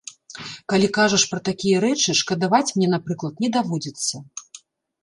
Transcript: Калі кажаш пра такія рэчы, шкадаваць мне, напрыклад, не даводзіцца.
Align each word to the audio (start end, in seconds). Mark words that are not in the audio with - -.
Калі 0.71 0.87
кажаш 0.97 1.25
пра 1.33 1.39
такія 1.49 1.83
рэчы, 1.85 2.17
шкадаваць 2.21 2.65
мне, 2.75 2.87
напрыклад, 2.95 3.33
не 3.47 3.55
даводзіцца. 3.61 4.15